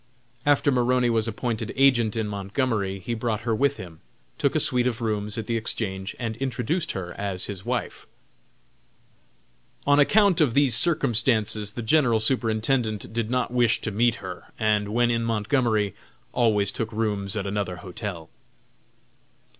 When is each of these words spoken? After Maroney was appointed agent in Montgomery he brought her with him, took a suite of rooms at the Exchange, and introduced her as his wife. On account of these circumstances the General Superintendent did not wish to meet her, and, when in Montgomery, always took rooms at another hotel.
After 0.47 0.71
Maroney 0.71 1.11
was 1.11 1.27
appointed 1.27 1.71
agent 1.75 2.15
in 2.15 2.27
Montgomery 2.27 2.97
he 2.97 3.13
brought 3.13 3.41
her 3.41 3.53
with 3.53 3.77
him, 3.77 3.99
took 4.39 4.55
a 4.55 4.59
suite 4.59 4.87
of 4.87 4.99
rooms 4.99 5.37
at 5.37 5.45
the 5.45 5.55
Exchange, 5.55 6.15
and 6.17 6.35
introduced 6.37 6.93
her 6.93 7.13
as 7.19 7.45
his 7.45 7.63
wife. 7.65 8.07
On 9.85 9.99
account 9.99 10.41
of 10.41 10.55
these 10.55 10.75
circumstances 10.75 11.73
the 11.73 11.83
General 11.83 12.19
Superintendent 12.19 13.13
did 13.13 13.29
not 13.29 13.51
wish 13.53 13.79
to 13.81 13.91
meet 13.91 14.15
her, 14.15 14.45
and, 14.57 14.87
when 14.87 15.11
in 15.11 15.23
Montgomery, 15.23 15.93
always 16.31 16.71
took 16.71 16.91
rooms 16.91 17.35
at 17.37 17.45
another 17.45 17.75
hotel. 17.85 18.31